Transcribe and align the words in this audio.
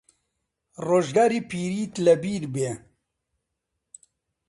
ڕۆژگاری 0.87 1.39
پیریت 1.51 1.93
لە 2.05 2.13
بیر 2.23 2.43
بێ 2.53 2.69